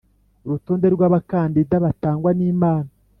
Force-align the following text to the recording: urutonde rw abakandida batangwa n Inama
urutonde 0.45 0.87
rw 0.95 1.01
abakandida 1.07 1.75
batangwa 1.85 2.29
n 2.37 2.39
Inama 2.49 2.91